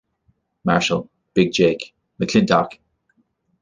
Marshal", 0.63 1.07
"Big 1.35 1.51
Jake", 1.51 1.93
"McLintock! 2.19 2.79